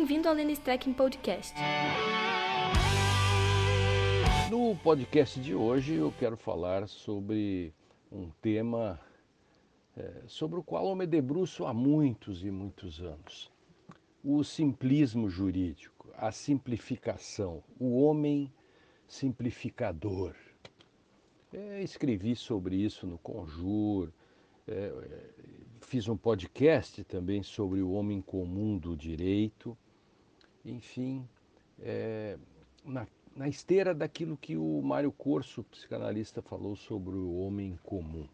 Bem-vindo 0.00 0.30
ao 0.30 0.34
Lenny 0.34 0.56
Trekking 0.56 0.94
Podcast. 0.94 1.54
No 4.50 4.74
podcast 4.76 5.38
de 5.38 5.54
hoje 5.54 5.92
eu 5.92 6.10
quero 6.18 6.38
falar 6.38 6.88
sobre 6.88 7.74
um 8.10 8.30
tema 8.40 8.98
é, 9.94 10.22
sobre 10.26 10.58
o 10.58 10.62
qual 10.62 10.88
eu 10.88 10.96
me 10.96 11.06
debruço 11.06 11.66
há 11.66 11.74
muitos 11.74 12.42
e 12.42 12.50
muitos 12.50 13.02
anos. 13.02 13.52
O 14.24 14.42
simplismo 14.42 15.28
jurídico, 15.28 16.08
a 16.16 16.32
simplificação, 16.32 17.62
o 17.78 18.02
homem 18.02 18.50
simplificador. 19.06 20.34
É, 21.52 21.82
escrevi 21.82 22.34
sobre 22.34 22.74
isso 22.74 23.06
no 23.06 23.18
Conjur, 23.18 24.08
é, 24.66 24.94
fiz 25.82 26.08
um 26.08 26.16
podcast 26.16 27.04
também 27.04 27.42
sobre 27.42 27.82
o 27.82 27.90
homem 27.90 28.22
comum 28.22 28.78
do 28.78 28.96
direito. 28.96 29.76
Enfim, 30.64 31.26
é, 31.80 32.36
na, 32.84 33.06
na 33.34 33.48
esteira 33.48 33.94
daquilo 33.94 34.36
que 34.36 34.56
o 34.56 34.82
Mário 34.82 35.12
Corso, 35.12 35.62
psicanalista, 35.64 36.42
falou 36.42 36.76
sobre 36.76 37.16
o 37.16 37.38
homem 37.38 37.78
comum. 37.82 38.26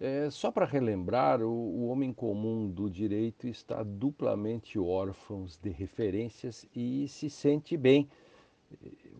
É, 0.00 0.28
só 0.30 0.50
para 0.50 0.66
relembrar, 0.66 1.40
o, 1.40 1.48
o, 1.48 1.88
homem 1.88 2.12
comum 2.12 2.68
do 2.68 2.90
direito 2.90 3.46
está 3.46 3.82
duplamente 3.82 4.78
órfão 4.78 5.46
de 5.62 5.70
referências 5.70 6.66
e 6.74 7.06
se 7.08 7.30
sente 7.30 7.76
bem. 7.76 8.08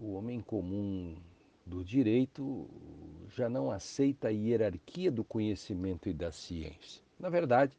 O 0.00 0.14
homem 0.14 0.40
comum 0.40 1.14
do 1.64 1.84
direito 1.84 2.68
já 3.28 3.48
não 3.48 3.70
aceita 3.70 4.28
a 4.28 4.30
hierarquia 4.30 5.10
do 5.10 5.24
conhecimento 5.24 6.08
e 6.08 6.12
da 6.12 6.32
ciência. 6.32 7.02
Na 7.18 7.28
verdade, 7.28 7.72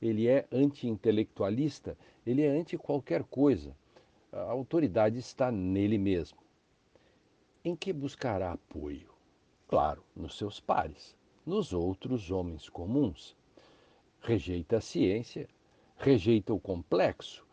ele 0.00 0.26
é 0.26 0.46
anti-intelectualista, 0.50 1.96
ele 2.26 2.42
é 2.42 2.48
anti 2.48 2.76
qualquer 2.78 3.24
coisa. 3.24 3.76
A 4.30 4.42
autoridade 4.42 5.18
está 5.18 5.50
nele 5.50 5.96
mesmo. 5.96 6.38
Em 7.64 7.74
que 7.74 7.94
buscará 7.94 8.52
apoio? 8.52 9.08
Claro, 9.66 10.04
nos 10.14 10.36
seus 10.36 10.60
pares, 10.60 11.16
nos 11.46 11.72
outros 11.72 12.30
homens 12.30 12.68
comuns. 12.68 13.34
Rejeita 14.20 14.76
a 14.76 14.80
ciência, 14.82 15.48
rejeita 15.96 16.52
o 16.52 16.60
complexo, 16.60 17.46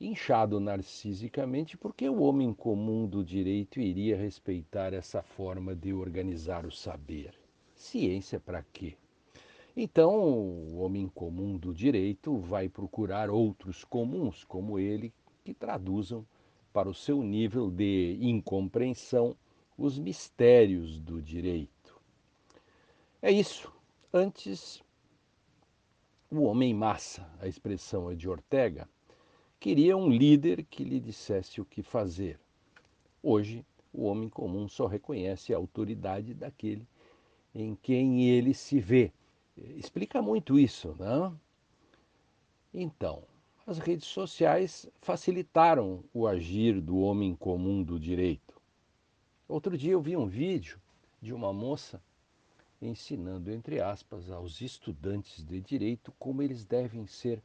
inchado 0.00 0.60
narcisicamente, 0.60 1.76
porque 1.76 2.08
o 2.08 2.22
homem 2.22 2.54
comum 2.54 3.08
do 3.08 3.24
direito 3.24 3.80
iria 3.80 4.16
respeitar 4.16 4.94
essa 4.94 5.22
forma 5.22 5.74
de 5.74 5.92
organizar 5.92 6.64
o 6.64 6.70
saber. 6.70 7.34
Ciência 7.74 8.38
para 8.38 8.64
quê? 8.72 8.94
Então, 9.76 10.14
o 10.14 10.78
homem 10.78 11.08
comum 11.08 11.56
do 11.56 11.74
direito 11.74 12.38
vai 12.38 12.68
procurar 12.68 13.30
outros 13.30 13.82
comuns 13.82 14.44
como 14.44 14.78
ele 14.78 15.12
que 15.50 15.54
traduzam 15.54 16.24
para 16.72 16.88
o 16.88 16.94
seu 16.94 17.24
nível 17.24 17.72
de 17.72 18.16
incompreensão 18.20 19.36
os 19.76 19.98
mistérios 19.98 21.00
do 21.00 21.20
direito. 21.20 22.00
É 23.20 23.32
isso. 23.32 23.72
Antes, 24.12 24.80
o 26.30 26.42
homem 26.42 26.72
massa, 26.72 27.28
a 27.40 27.48
expressão 27.48 28.08
é 28.12 28.14
de 28.14 28.28
Ortega, 28.28 28.88
queria 29.58 29.96
um 29.96 30.08
líder 30.08 30.64
que 30.64 30.84
lhe 30.84 31.00
dissesse 31.00 31.60
o 31.60 31.64
que 31.64 31.82
fazer. 31.82 32.38
Hoje, 33.20 33.66
o 33.92 34.04
homem 34.04 34.28
comum 34.28 34.68
só 34.68 34.86
reconhece 34.86 35.52
a 35.52 35.56
autoridade 35.56 36.32
daquele 36.32 36.86
em 37.52 37.74
quem 37.74 38.28
ele 38.28 38.54
se 38.54 38.78
vê. 38.78 39.12
Explica 39.56 40.22
muito 40.22 40.56
isso, 40.56 40.94
não? 40.96 41.36
Então, 42.72 43.24
as 43.66 43.78
redes 43.78 44.06
sociais 44.08 44.88
facilitaram 45.00 46.02
o 46.12 46.26
agir 46.26 46.80
do 46.80 46.98
homem 46.98 47.34
comum 47.34 47.82
do 47.82 47.98
direito. 47.98 48.60
Outro 49.48 49.76
dia 49.76 49.92
eu 49.92 50.00
vi 50.00 50.16
um 50.16 50.26
vídeo 50.26 50.80
de 51.20 51.32
uma 51.32 51.52
moça 51.52 52.02
ensinando, 52.80 53.50
entre 53.50 53.80
aspas, 53.80 54.30
aos 54.30 54.60
estudantes 54.60 55.44
de 55.44 55.60
direito 55.60 56.12
como 56.18 56.42
eles 56.42 56.64
devem 56.64 57.06
ser 57.06 57.42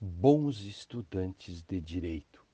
bons 0.00 0.60
estudantes 0.60 1.62
de 1.62 1.80
direito. 1.80 2.44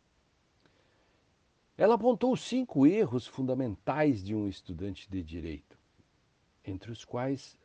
Ela 1.77 1.95
apontou 1.95 2.37
cinco 2.37 2.87
erros 2.87 3.27
fundamentais 3.27 4.23
de 4.23 4.35
um 4.35 4.49
estudante 4.49 5.09
de 5.11 5.23
direito, 5.23 5.79
entre 6.65 6.91
os 6.91 7.05
quais 7.05 7.59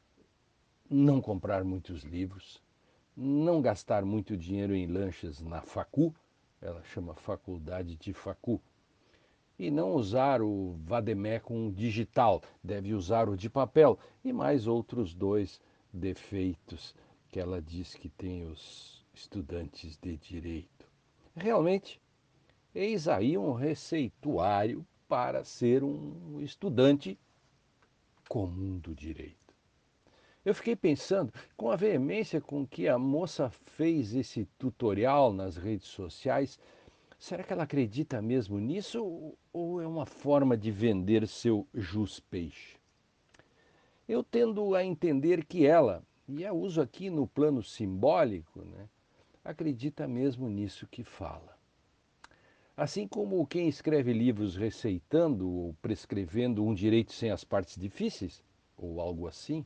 não 0.90 1.22
comprar 1.22 1.64
muitos 1.64 2.04
livros, 2.04 2.62
não 3.22 3.62
gastar 3.62 4.06
muito 4.06 4.38
dinheiro 4.38 4.74
em 4.74 4.88
lanches 4.88 5.42
na 5.42 5.62
facu, 5.62 6.16
ela 6.62 6.82
chama 6.86 7.14
faculdade 7.14 7.98
de 7.98 8.14
facu, 8.14 8.62
e 9.58 9.70
não 9.70 9.94
usar 9.94 10.42
o 10.42 10.78
vademecum 10.86 11.70
digital, 11.70 12.42
deve 12.64 12.94
usar 12.94 13.28
o 13.28 13.36
de 13.36 13.50
papel, 13.50 14.00
e 14.24 14.32
mais 14.32 14.68
outros 14.68 15.14
dois 15.14 15.60
defeitos 15.92 16.96
que 17.28 17.42
ela 17.42 17.62
diz 17.62 17.94
que 17.94 18.08
tem 18.08 18.46
os 18.46 19.06
estudantes 19.14 19.98
de 19.98 20.16
direito. 20.16 20.88
Realmente, 21.36 22.02
eis 22.74 23.10
aí 23.10 23.38
um 23.38 23.52
receituário 23.52 24.86
para 25.10 25.44
ser 25.44 25.84
um 25.84 26.40
estudante 26.40 27.20
comum 28.30 28.78
do 28.78 28.96
direito. 28.96 29.49
Eu 30.50 30.56
fiquei 30.56 30.76
pensando 30.76 31.32
com 31.56 31.70
a 31.70 31.76
veemência 31.76 32.42
com 32.42 32.66
que 32.66 32.88
a 32.88 32.98
moça 32.98 33.52
fez 33.52 34.16
esse 34.16 34.46
tutorial 34.58 35.32
nas 35.32 35.56
redes 35.56 35.86
sociais. 35.86 36.58
Será 37.20 37.44
que 37.44 37.54
ela 37.54 37.66
acredita 37.66 38.20
mesmo 38.20 38.58
nisso 38.58 39.36
ou 39.54 39.80
é 39.80 39.86
uma 39.86 40.08
forma 40.08 40.58
de 40.58 40.72
vender 40.72 41.28
seu 41.28 41.68
jus 41.72 42.20
peixe? 42.20 42.78
Eu 44.08 44.24
tendo 44.24 44.74
a 44.74 44.84
entender 44.84 45.46
que 45.46 45.68
ela, 45.68 46.02
e 46.28 46.44
a 46.44 46.52
uso 46.52 46.82
aqui 46.82 47.12
no 47.12 47.28
plano 47.28 47.62
simbólico, 47.62 48.66
né, 48.66 48.90
acredita 49.46 50.08
mesmo 50.08 50.50
nisso 50.50 50.88
que 50.88 51.04
fala. 51.04 51.56
Assim 52.76 53.08
como 53.08 53.46
quem 53.46 53.68
escreve 53.68 54.14
livros 54.14 54.56
receitando 54.56 55.48
ou 55.48 55.76
prescrevendo 55.80 56.66
um 56.66 56.74
direito 56.74 57.14
sem 57.14 57.30
as 57.30 57.44
partes 57.44 57.80
difíceis, 57.80 58.42
ou 58.76 59.00
algo 59.00 59.28
assim, 59.28 59.64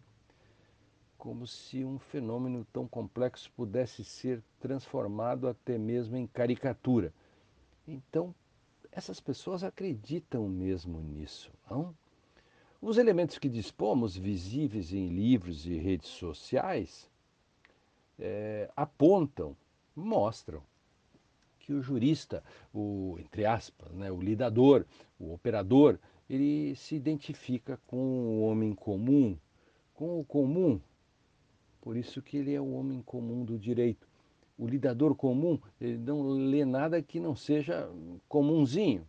como 1.23 1.47
se 1.47 1.85
um 1.85 1.97
fenômeno 1.97 2.67
tão 2.73 2.85
complexo 2.85 3.49
pudesse 3.55 4.03
ser 4.03 4.43
transformado 4.59 5.47
até 5.47 5.77
mesmo 5.77 6.17
em 6.17 6.27
caricatura. 6.27 7.13
Então, 7.87 8.35
essas 8.91 9.21
pessoas 9.21 9.63
acreditam 9.63 10.49
mesmo 10.49 10.99
nisso, 10.99 11.49
não? 11.71 11.95
Os 12.81 12.97
elementos 12.97 13.37
que 13.37 13.47
dispomos, 13.47 14.17
visíveis 14.17 14.91
em 14.91 15.07
livros 15.07 15.65
e 15.65 15.77
redes 15.77 16.09
sociais, 16.09 17.09
é, 18.19 18.69
apontam 18.75 19.55
mostram 19.95 20.61
que 21.57 21.71
o 21.71 21.81
jurista, 21.81 22.43
o 22.73 23.15
entre 23.17 23.45
aspas, 23.45 23.93
né, 23.93 24.11
o 24.11 24.19
lidador, 24.19 24.85
o 25.17 25.33
operador, 25.33 25.97
ele 26.29 26.75
se 26.75 26.95
identifica 26.95 27.79
com 27.87 27.95
o 27.95 28.41
homem 28.41 28.75
comum, 28.75 29.37
com 29.93 30.19
o 30.19 30.25
comum. 30.25 30.81
Por 31.83 31.97
isso 31.97 32.21
que 32.21 32.37
ele 32.37 32.53
é 32.53 32.61
o 32.61 32.71
homem 32.71 33.01
comum 33.01 33.43
do 33.43 33.59
direito. 33.59 34.07
O 34.57 34.65
lidador 34.65 35.13
comum, 35.13 35.59
ele 35.81 35.97
não 35.97 36.21
lê 36.29 36.63
nada 36.63 37.01
que 37.01 37.19
não 37.19 37.35
seja 37.35 37.91
comunzinho. 38.29 39.05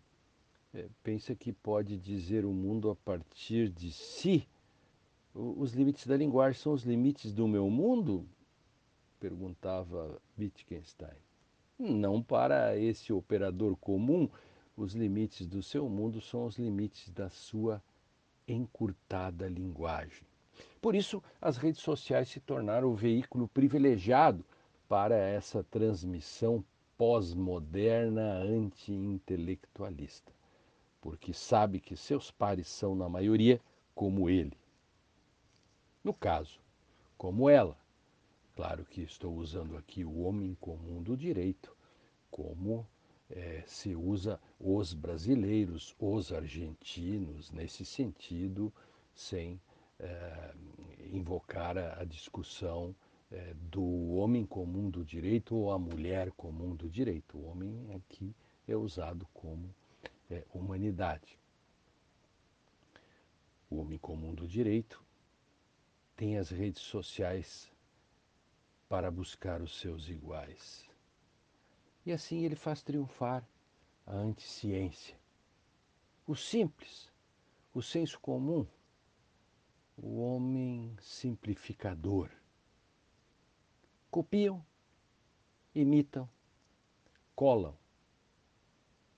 É, 0.74 0.88
pensa 1.00 1.36
que 1.36 1.52
pode 1.52 1.96
dizer 1.96 2.44
o 2.44 2.52
mundo 2.52 2.90
a 2.90 2.96
partir 2.96 3.68
de 3.68 3.92
si. 3.92 4.48
Os 5.32 5.72
limites 5.72 6.04
da 6.04 6.16
linguagem 6.16 6.60
são 6.60 6.72
os 6.72 6.82
limites 6.82 7.32
do 7.32 7.46
meu 7.46 7.70
mundo? 7.70 8.26
perguntava 9.20 10.20
Wittgenstein. 10.36 11.16
Não 11.78 12.20
para 12.20 12.76
esse 12.76 13.12
operador 13.12 13.76
comum, 13.76 14.28
os 14.76 14.94
limites 14.94 15.46
do 15.46 15.62
seu 15.62 15.88
mundo 15.88 16.20
são 16.20 16.44
os 16.44 16.58
limites 16.58 17.08
da 17.08 17.30
sua 17.30 17.80
encurtada 18.48 19.48
linguagem. 19.48 20.33
Por 20.80 20.94
isso, 20.94 21.22
as 21.40 21.56
redes 21.56 21.80
sociais 21.80 22.28
se 22.28 22.40
tornaram 22.40 22.88
o 22.88 22.94
veículo 22.94 23.48
privilegiado 23.48 24.44
para 24.88 25.16
essa 25.16 25.62
transmissão 25.64 26.64
pós-moderna 26.96 28.34
anti-intelectualista, 28.38 30.32
porque 31.00 31.32
sabe 31.32 31.80
que 31.80 31.96
seus 31.96 32.30
pares 32.30 32.68
são, 32.68 32.94
na 32.94 33.08
maioria, 33.08 33.60
como 33.94 34.28
ele. 34.28 34.56
No 36.02 36.12
caso, 36.12 36.60
como 37.16 37.48
ela, 37.48 37.76
Claro 38.54 38.84
que 38.84 39.02
estou 39.02 39.34
usando 39.34 39.76
aqui 39.76 40.04
o 40.04 40.20
homem 40.20 40.54
comum 40.60 41.02
do 41.02 41.16
direito, 41.16 41.76
como 42.30 42.86
é, 43.28 43.64
se 43.66 43.96
usa 43.96 44.40
os 44.60 44.94
brasileiros, 44.94 45.92
os 45.98 46.32
argentinos, 46.32 47.50
nesse 47.50 47.84
sentido, 47.84 48.72
sem 49.12 49.60
invocar 51.12 51.78
a, 51.78 52.00
a 52.00 52.04
discussão 52.04 52.94
é, 53.30 53.54
do 53.54 54.14
homem 54.14 54.44
comum 54.44 54.90
do 54.90 55.04
direito 55.04 55.54
ou 55.54 55.72
a 55.72 55.78
mulher 55.78 56.30
comum 56.32 56.74
do 56.74 56.88
direito. 56.88 57.38
O 57.38 57.46
homem 57.46 57.92
aqui 57.94 58.34
é 58.66 58.76
usado 58.76 59.26
como 59.32 59.74
é, 60.30 60.44
humanidade. 60.52 61.38
O 63.70 63.80
homem 63.80 63.98
comum 63.98 64.34
do 64.34 64.46
direito 64.46 65.02
tem 66.16 66.38
as 66.38 66.50
redes 66.50 66.82
sociais 66.82 67.72
para 68.88 69.10
buscar 69.10 69.60
os 69.60 69.80
seus 69.80 70.08
iguais. 70.08 70.88
E 72.06 72.12
assim 72.12 72.44
ele 72.44 72.54
faz 72.54 72.82
triunfar 72.82 73.44
a 74.06 74.14
anticiência. 74.14 75.16
O 76.26 76.36
simples, 76.36 77.10
o 77.72 77.82
senso 77.82 78.20
comum, 78.20 78.66
o 79.96 80.20
homem 80.20 80.96
simplificador. 81.00 82.30
Copiam, 84.10 84.64
imitam, 85.74 86.28
colam, 87.34 87.76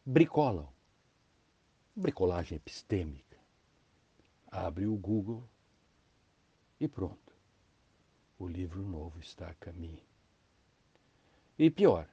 bricolam. 0.05 0.75
Bricolagem 1.94 2.56
epistêmica. 2.56 3.38
Abre 4.49 4.87
o 4.87 4.94
Google 4.96 5.49
e 6.79 6.87
pronto. 6.87 7.34
O 8.38 8.46
livro 8.46 8.82
novo 8.82 9.19
está 9.19 9.49
a 9.49 9.55
caminho. 9.55 10.05
E 11.58 11.70
pior, 11.70 12.06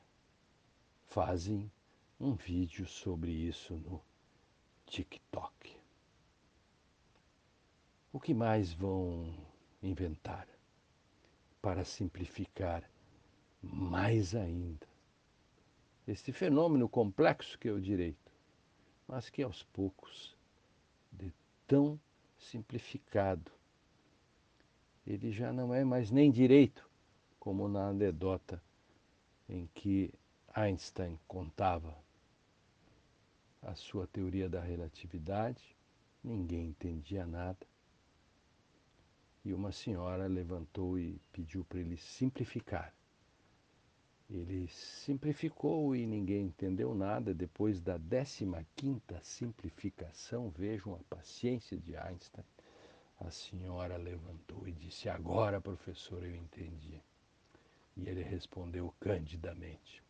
fazem 1.04 1.69
um 2.18 2.33
vídeo 2.33 2.88
sobre 2.88 3.30
isso 3.30 3.75
no 3.75 4.01
TikTok. 4.86 5.82
O 8.13 8.19
que 8.19 8.31
mais 8.31 8.71
vão 8.71 9.36
inventar 9.81 10.48
para 11.60 11.83
simplificar 11.83 12.88
mais 13.60 14.36
ainda 14.36 14.88
este 16.07 16.31
fenômeno 16.31 16.88
complexo 16.88 17.57
que 17.57 17.68
é 17.68 17.71
o 17.71 17.81
direito, 17.81 18.31
mas 19.07 19.31
que 19.31 19.42
aos 19.42 19.63
poucos, 19.63 20.38
de 21.12 21.33
tão 21.65 22.00
simplificado, 22.38 23.51
ele 25.07 25.31
já 25.31 25.51
não 25.51 25.74
é 25.74 25.83
mais 25.83 26.12
nem 26.12 26.30
direito, 26.30 26.88
como 27.39 27.68
na 27.68 27.88
anedota 27.88 28.62
em 29.50 29.68
que 29.74 30.13
Einstein 30.54 31.19
contava 31.27 31.98
a 33.62 33.74
sua 33.74 34.06
teoria 34.06 34.48
da 34.48 34.62
relatividade, 34.62 35.75
ninguém 36.24 36.68
entendia 36.68 37.25
nada. 37.25 37.72
E 39.45 39.54
uma 39.54 39.72
senhora 39.72 40.25
levantou 40.28 40.98
e 40.98 41.19
pediu 41.31 41.66
para 41.66 41.80
ele 41.80 41.98
simplificar. 41.98 42.94
Ele 44.30 44.68
simplificou 44.69 45.95
e 45.95 46.07
ninguém 46.07 46.45
entendeu 46.45 46.95
nada. 46.95 47.34
Depois 47.34 47.81
da 47.81 48.00
15 48.00 48.66
quinta 48.75 49.19
simplificação, 49.22 50.50
vejam 50.50 50.95
a 50.95 51.16
paciência 51.16 51.78
de 51.78 51.95
Einstein. 51.95 52.45
A 53.19 53.30
senhora 53.30 53.98
levantou 53.98 54.68
e 54.68 54.72
disse: 54.72 55.10
Agora, 55.10 55.62
professor, 55.62 56.24
eu 56.24 56.36
entendi. 56.36 57.01
E 57.95 58.07
ele 58.07 58.24
respondeu 58.24 58.94
candidamente: 59.00 60.01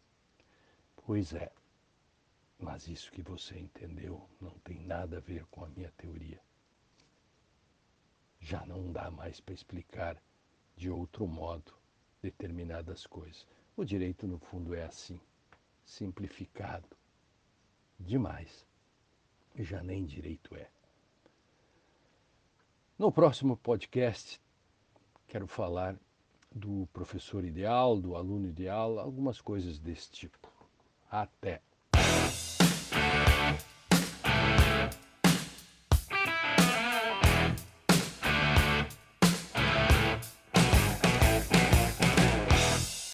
Pois 1.06 1.34
é, 1.34 1.52
mas 2.60 2.88
isso 2.88 3.12
que 3.12 3.22
você 3.22 3.60
entendeu 3.60 4.30
não 4.40 4.52
tem 4.60 4.80
nada 4.80 5.18
a 5.18 5.22
ver 5.22 5.46
com 5.48 5.66
a 5.66 5.70
minha 5.70 5.92
teoria. 5.98 6.40
Já 8.44 8.66
não 8.66 8.92
dá 8.92 9.10
mais 9.10 9.40
para 9.40 9.54
explicar 9.54 10.22
de 10.76 10.90
outro 10.90 11.26
modo 11.26 11.74
determinadas 12.22 13.08
coisas. 13.08 13.48
O 13.74 13.86
direito, 13.86 14.28
no 14.28 14.38
fundo, 14.38 14.76
é 14.76 14.84
assim, 14.84 15.18
simplificado 15.86 16.86
demais. 17.98 18.68
Já 19.56 19.82
nem 19.82 20.06
direito 20.06 20.54
é. 20.58 20.70
No 23.00 23.14
próximo 23.14 23.56
podcast, 23.56 24.42
quero 25.26 25.48
falar 25.48 25.96
do 26.52 26.86
professor 26.92 27.46
ideal, 27.46 27.98
do 27.98 28.14
aluno 28.14 28.46
ideal, 28.46 29.00
algumas 29.00 29.40
coisas 29.40 29.80
desse 29.80 30.12
tipo. 30.12 30.52
Até! 31.10 31.62